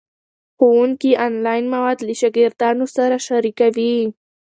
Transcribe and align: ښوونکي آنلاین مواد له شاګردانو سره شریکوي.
ښوونکي 0.57 1.11
آنلاین 1.25 1.63
مواد 1.73 1.97
له 2.07 2.13
شاګردانو 2.21 2.85
سره 2.95 3.15
شریکوي. 3.27 3.97